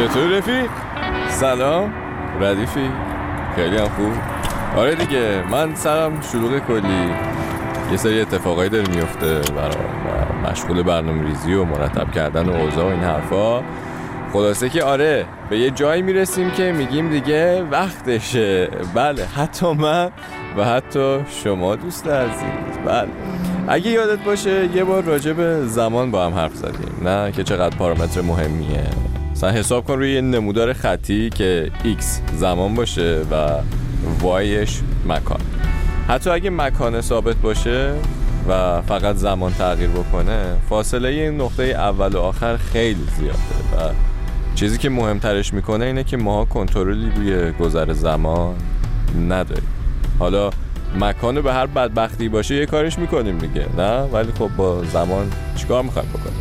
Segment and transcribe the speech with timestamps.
[0.00, 0.70] چطور رفیق؟
[1.28, 1.92] سلام.
[2.40, 2.90] ردیفی.
[3.56, 4.12] خیلی هم خوب.
[4.76, 7.10] آره دیگه من سرم شلوغ کلی.
[7.90, 9.76] یه سری اتفاقایی داره میفته برای
[10.50, 13.62] مشغول برنامه ریزی و مرتب کردن و اوضاع و این حرفا.
[14.32, 18.68] خلاصه که آره به یه جایی می‌رسیم که میگیم دیگه وقتشه.
[18.94, 20.10] بله حتی من
[20.56, 23.08] و حتی شما دوست عزیز بله.
[23.68, 27.08] اگه یادت باشه یه بار راجع به زمان با هم حرف زدیم.
[27.08, 28.86] نه که چقدر پارامتر مهمیه.
[29.40, 32.02] مثلا حساب کن روی نمودار خطی که x
[32.34, 33.22] زمان باشه
[34.24, 35.40] و yش مکان.
[36.08, 37.92] حتی اگه مکان ثابت باشه
[38.48, 43.92] و فقط زمان تغییر بکنه فاصله این نقطه اول و آخر خیلی زیاده و
[44.54, 48.54] چیزی که مهمترش می‌کنه اینه که ماها کنترلی روی گذر زمان
[49.28, 49.68] نداریم.
[50.18, 50.50] حالا
[51.00, 55.82] مکان به هر بدبختی باشه یه کارش می‌کنیم دیگه نه؟ ولی خب با زمان چیکار
[55.82, 56.39] می‌خوایم بکنیم؟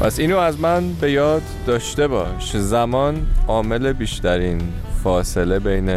[0.00, 2.56] پس اینو از من به یاد داشته باش.
[2.56, 4.60] زمان عامل بیشترین
[5.04, 5.90] فاصله بین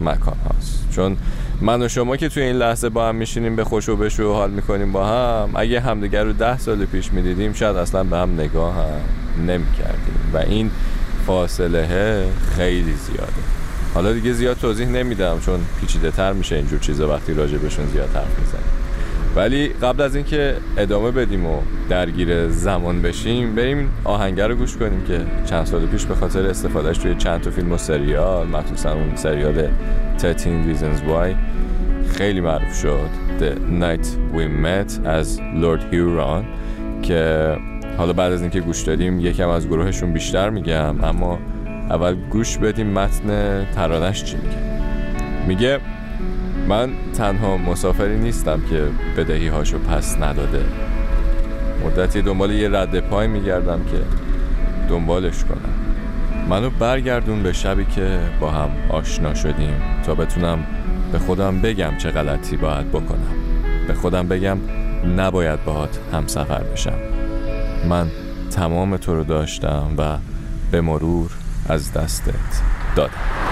[0.00, 0.86] مکان هاست.
[0.90, 1.16] چون
[1.60, 4.50] من و شما که توی این لحظه با هم میشینیم به خوش و بشو حال
[4.50, 8.74] می‌کنیم با هم اگه همدیگر رو ده سال پیش می‌دیدیم شاید اصلا به هم نگاه
[8.74, 10.30] هم نمی‌کردیم.
[10.34, 10.70] و این
[11.26, 12.24] فاصله
[12.56, 13.32] خیلی زیاده.
[13.94, 18.08] حالا دیگه زیاد توضیح نمیدم چون پیچیده تر میشه اینجور چیزا وقتی راجع بهشون زیاد
[18.14, 18.87] حرف می‌زنیم.
[19.36, 25.04] ولی قبل از اینکه ادامه بدیم و درگیر زمان بشیم بریم آهنگر رو گوش کنیم
[25.04, 29.16] که چند سال پیش به خاطر استفادهش توی چند تا فیلم و سریال مخصوصا اون
[29.16, 29.68] سریال
[30.16, 31.34] 13 Reasons Why
[32.16, 33.08] خیلی معروف شد
[33.40, 34.06] The Night
[34.36, 36.44] We Met از لورد هیوران
[37.02, 37.56] که
[37.98, 41.38] حالا بعد از اینکه گوش دادیم یکم از گروهشون بیشتر میگم اما
[41.90, 44.56] اول گوش بدیم متن ترانش چی میگه.
[45.46, 45.80] میگه
[46.68, 48.84] من تنها مسافری نیستم که
[49.16, 50.64] بدهی هاشو پس نداده.
[51.84, 54.00] مدتی دنبال یه رد پای میگردم که
[54.88, 55.74] دنبالش کنم.
[56.48, 59.74] منو برگردون به شبی که با هم آشنا شدیم
[60.06, 60.58] تا بتونم
[61.12, 63.34] به خودم بگم چه غلطی باید بکنم.
[63.88, 64.58] به خودم بگم
[65.16, 66.98] نباید باهات همسفر بشم.
[67.88, 68.06] من
[68.50, 70.16] تمام تو رو داشتم و
[70.70, 71.30] به مرور
[71.68, 72.62] از دستت
[72.96, 73.47] دادم.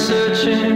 [0.00, 0.69] searching.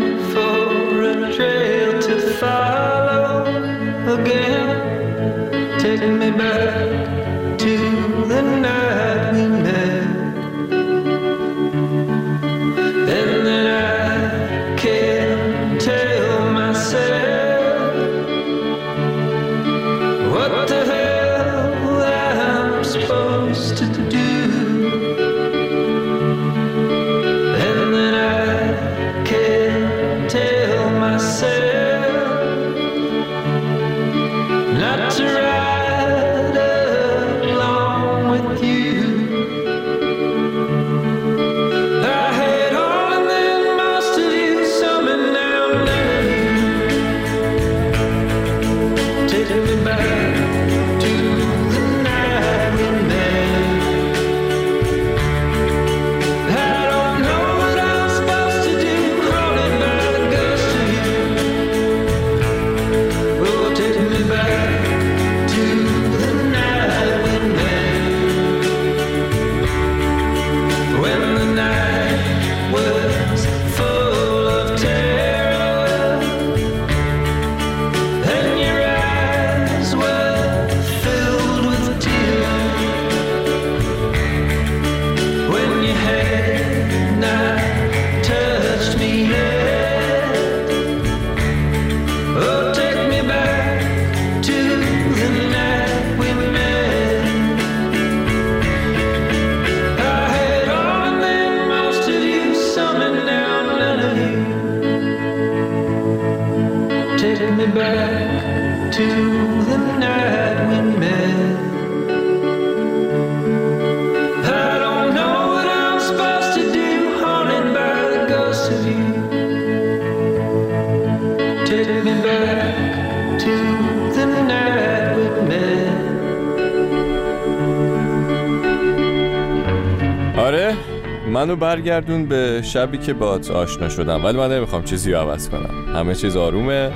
[131.54, 134.24] منو برگردون به شبی که بات آشنا شدم.
[134.24, 135.94] ولی من نمی‌خوام چیزی رو عوض کنم.
[135.94, 136.90] همه چیز آرومه.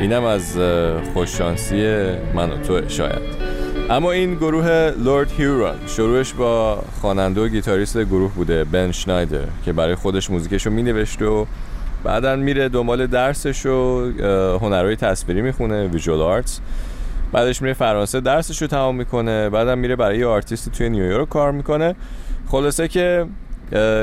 [0.00, 0.58] اینم از
[1.14, 1.76] خوششانسی
[2.34, 3.22] من و تو شاید.
[3.90, 9.72] اما این گروه Lord Huron شروعش با خواننده و گیتاریست گروه بوده بن اشنایدر که
[9.72, 11.44] برای خودش موزیکش رو مینوشته و
[12.04, 14.10] بعدا میره دنبال درسش و
[14.60, 16.60] هنرهای تصویری می‌خونه visual arts
[17.32, 19.50] بعدش میره فرانسه درسش رو تمام می‌کنه.
[19.50, 21.94] بعدم میره برای یه آرتیستی توی نیویورک کار می‌کنه.
[22.48, 23.26] خلاصه که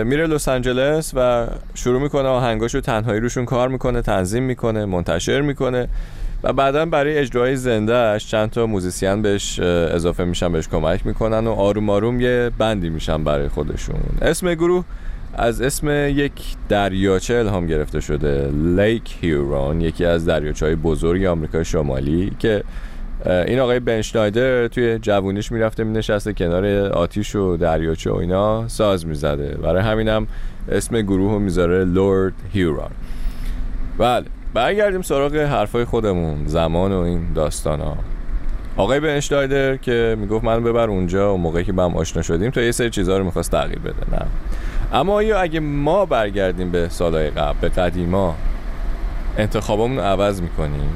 [0.05, 5.41] میره لس آنجلس و شروع می‌کنه آهنگاش رو تنهایی روشون کار می‌کنه تنظیم می‌کنه منتشر
[5.41, 5.87] می‌کنه
[6.43, 11.51] و بعدا برای اجرای زندهش چند تا موزیسین بهش اضافه میشن بهش کمک می‌کنن و
[11.51, 13.99] آروم آروم یه بندی میشن برای خودشون.
[14.21, 14.83] اسم گروه
[15.33, 16.31] از اسم یک
[16.69, 22.63] دریاچه الهام گرفته شده Lake Huron یکی از دریاچه های بزرگ آمریکا شمالی که
[23.25, 29.05] این آقای بن اشنایدر توی جوونیش می‌رفته مینشسته کنار آتیش و دریاچه و اینا ساز
[29.05, 29.57] می‌زده.
[29.63, 30.27] برای همینم
[30.71, 32.89] اسم گروه رو می‌ذاره لورد هیورون
[33.97, 37.97] بله برگردیم سراغ حرفای خودمون زمان و این داستان ها
[38.77, 42.61] آقای بنشتایدر که می‌گفت من ببر اونجا و موقعی که با هم آشنا شدیم تا
[42.61, 44.25] یه سری چیزها رو می‌خواست تغییر بده نه.
[44.93, 48.35] اما آیا اگه ما برگردیم به سالهای قبل به قدیما
[49.37, 50.89] انتخابمون رو عوض می‌کنیم؟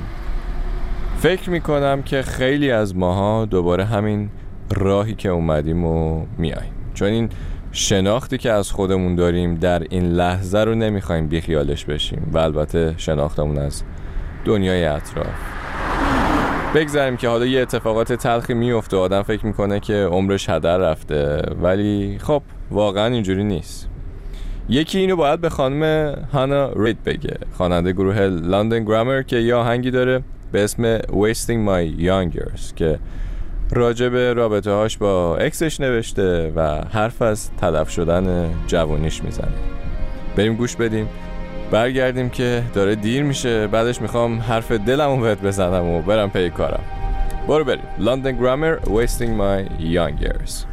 [1.21, 4.29] فکر می‌کنم که خیلی از ماها دوباره همین
[4.71, 7.29] راهی که اومدیم و میاییم چون این
[7.71, 13.57] شناختی که از خودمون داریم در این لحظه رو نمی‌خوایم بیخیالش بشیم و البته شناختمون
[13.57, 13.83] از
[14.45, 15.27] دنیای اطراف.
[16.75, 21.41] بگذاریم که حالا یه اتفاقات تلخی میفته آدم فکر می‌کنه که عمرش هدر رفته.
[21.61, 22.41] ولی خب
[22.71, 23.89] واقعا اینجوری نیست.
[24.69, 27.37] یکی اینو باید به خانم هانا رید بگه.
[27.51, 30.23] خواننده گروه لندن گرامر که یه آهنگی داره.
[30.51, 32.99] به اسم Wasting My Young Years که
[33.71, 39.47] راجع به رابطه هاش با اکسش نوشته و حرف از تلف شدن جوانیش می‌زنه.
[40.35, 41.07] بریم گوش بدیم.
[41.71, 43.67] برگردیم که داره دیر میشه.
[43.67, 46.83] بعدش می‌خوام حرف دلمو بهت بزنم و برم پی کارم.
[47.47, 47.83] برو بریم.
[47.99, 50.70] لندن گرامر Wasting My Young Years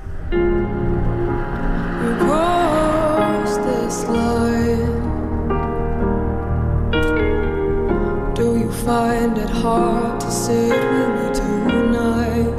[8.89, 12.55] find it hard to sit with me tonight.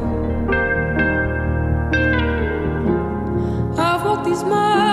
[3.79, 4.88] I've walked these miles.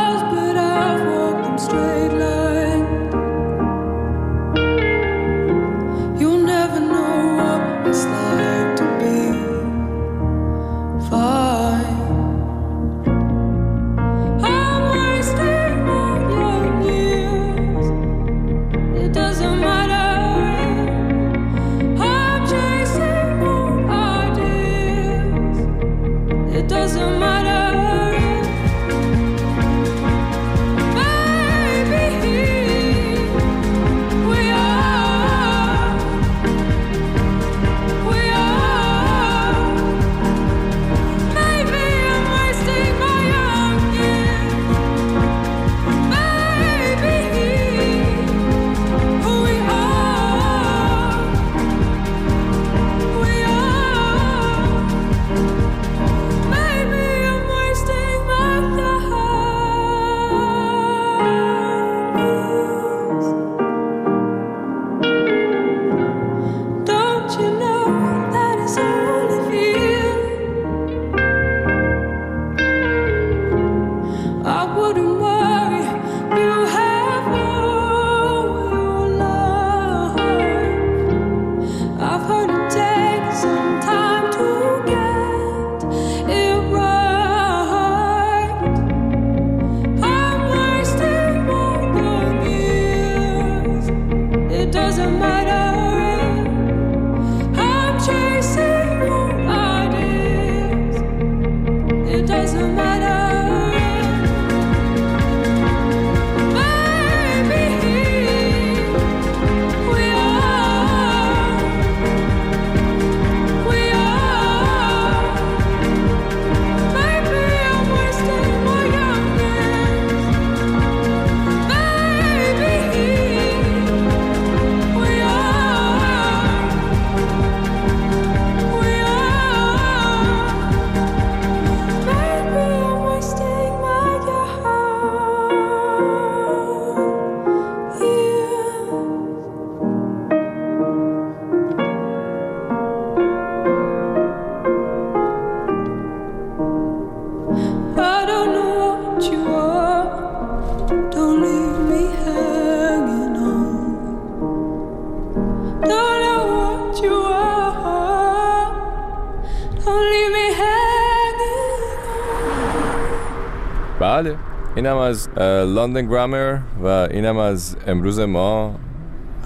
[164.76, 168.74] اینم از لندن گرامر و اینم از امروز ما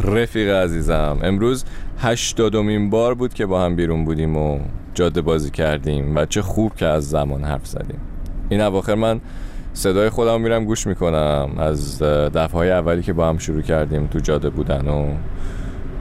[0.04, 1.18] رفیق عزیزم.
[1.22, 1.64] امروز
[1.99, 4.58] هشتادمین بار بود که با هم بیرون بودیم و
[4.94, 7.99] جاده بازی کردیم و چه خوب که از زمان حرف زدیم.
[8.49, 9.20] این اواخر من
[9.72, 11.50] صدای خودم میرم گوش می‌کنم.
[11.58, 15.06] از دفعه اولی که با هم شروع کردیم تو جاده بودن و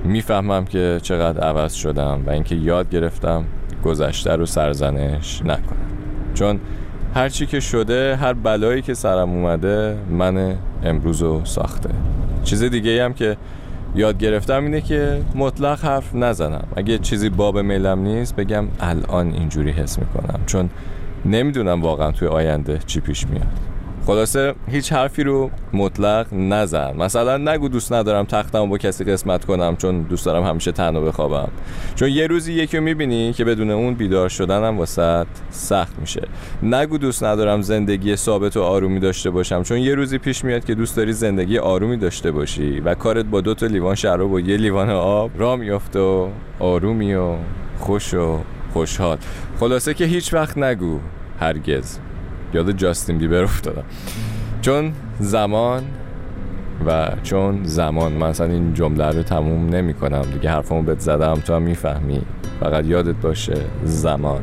[0.04, 3.46] می‌فهمم که چقدر عوض شدم و اینکه یاد گرفتم
[3.84, 5.88] گذشته رو سرزنش نکنم.
[6.34, 6.60] چون
[7.16, 11.90] هرچی که شده هر بلایی که سرم اومده من امروز رو ساخته.
[12.44, 13.38] چیز دیگه هم که
[13.96, 16.68] یاد گرفتم اینه که مطلق حرف نزنم.
[16.76, 20.40] اگه چیزی باب میلم نیست بگم الان اینجوری حس می‌کنم.
[20.46, 20.70] چون
[21.26, 23.69] نمی‌دونم واقعا توی آینده چی پیش میاد.
[24.10, 26.96] خلاصه هیچ حرفی رو مطلق نزن.
[26.98, 31.50] مثلا نگو دوست ندارم تختم با کسی قسمت کنم چون دوست دارم همیشه تنها بخوابم.
[31.96, 36.22] چون یه روزی یکی رو می‌بینی که بدون اون بیدار شدنم واسط سخت میشه.
[36.64, 40.76] نگو دوست ندارم زندگی ثابت و آرومی داشته باشم چون یه روزی پیش میاد که
[40.76, 44.58] دوست داری زندگی آرومی داشته باشی و کارت با دو تا لیوان شراب و یه
[44.58, 47.36] لیوان آب را میافته و آرومی و
[47.80, 48.40] خوش و
[48.74, 49.18] خوشحال.
[49.60, 51.00] خلاصه که هیچ وقت نگو
[51.40, 52.00] هرگز.
[52.54, 53.84] یاد جاستین بیبر افتادم.
[54.62, 55.84] چون زمان
[56.88, 60.22] و چون زمان من اصلا این جمله رو تموم نمی کنم.
[60.22, 62.22] دیگه حرفمو بهت زدم تو هم می‌فهمی.
[62.60, 64.42] فقط یادت باشه زمان.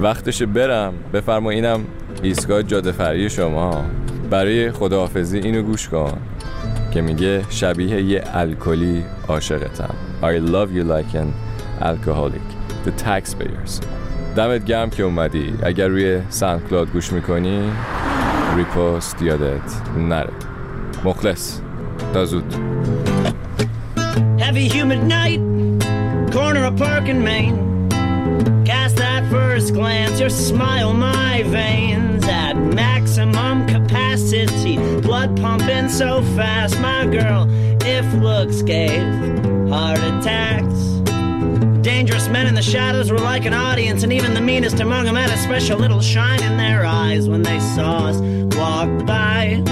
[0.00, 0.92] وقتش برم.
[1.12, 1.80] بفرما اینم
[2.22, 3.84] ایستگاه جاده فرعی شما.
[4.30, 6.18] برای خداحافظی اینو گوش کن
[6.92, 9.94] که میگه شبیه یه الکلی عاشقتم.
[10.22, 11.28] I love you like an
[11.82, 12.46] alcoholic.
[12.86, 13.80] The taxpayers.
[14.36, 17.72] دمت گرم که اومدی اگر روی SoundCloud گوش می‌کنی
[18.56, 20.32] repost یادت نره
[21.04, 21.60] مخلص
[22.14, 22.54] تا زود
[24.38, 25.40] Heavy humid night
[26.34, 27.54] Corner of Park and Main
[28.68, 34.76] Cast that first glance Your smile my veins At maximum capacity
[35.06, 37.42] Blood pumping so fast My girl
[37.96, 39.06] If looks gave
[39.72, 40.73] Heart attacks
[42.04, 45.16] Dangerous men in the shadows were like an audience, and even the meanest among them
[45.16, 48.18] had a special little shine in their eyes when they saw us
[48.58, 49.62] walk by.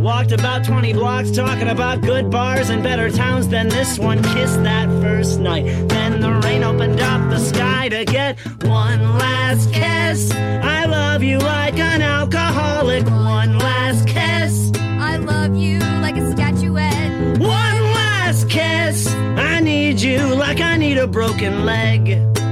[0.00, 4.22] Walked about 20 blocks talking about good bars and better towns than this one.
[4.22, 5.64] Kissed that first night.
[5.90, 10.32] Then the rain opened up the sky to get one last kiss.
[10.32, 13.04] I love you like an alcoholic.
[13.04, 14.72] One last kiss.
[14.78, 17.38] I love you like a statuette.
[17.38, 17.87] One
[18.28, 19.06] last kiss.
[19.38, 22.47] I need you like I need a broken leg.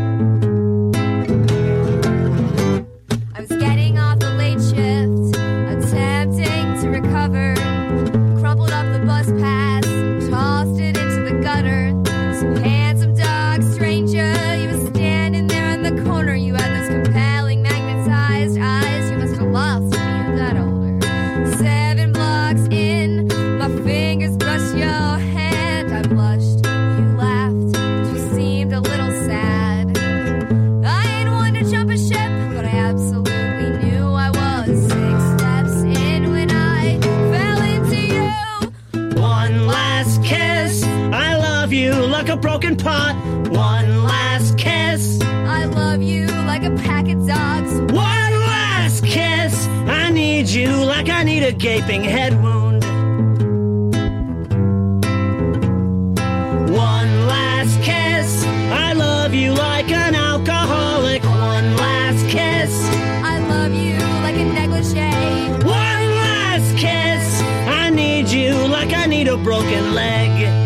[41.87, 43.15] You like a broken pot.
[43.49, 45.21] One last kiss.
[45.23, 47.73] I love you like a pack of dogs.
[47.93, 49.69] One last kiss.
[49.87, 52.83] I need you like I need a gaping head wound.
[56.91, 58.45] One last kiss.
[58.87, 61.23] I love you like an alcoholic.
[61.23, 62.73] One last kiss.
[63.33, 65.51] I love you like a negligee.
[65.65, 67.25] One last kiss.
[67.83, 70.66] I need you like I need a broken leg.